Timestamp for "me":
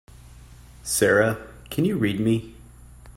2.19-2.55